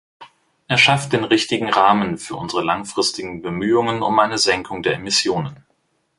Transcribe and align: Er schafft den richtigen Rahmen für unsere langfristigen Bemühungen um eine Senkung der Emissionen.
Er 0.67 0.79
schafft 0.79 1.13
den 1.13 1.23
richtigen 1.23 1.69
Rahmen 1.69 2.17
für 2.17 2.35
unsere 2.35 2.63
langfristigen 2.63 3.43
Bemühungen 3.43 4.01
um 4.01 4.17
eine 4.17 4.39
Senkung 4.39 4.81
der 4.81 4.95
Emissionen. 4.95 5.63